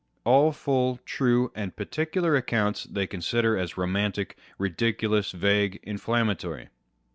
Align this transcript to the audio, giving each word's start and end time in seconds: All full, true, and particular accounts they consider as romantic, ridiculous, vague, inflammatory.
All 0.23 0.51
full, 0.51 0.97
true, 1.05 1.51
and 1.53 1.75
particular 1.75 2.35
accounts 2.35 2.85
they 2.85 3.05
consider 3.05 3.55
as 3.55 3.77
romantic, 3.77 4.35
ridiculous, 4.57 5.31
vague, 5.31 5.79
inflammatory. 5.83 6.69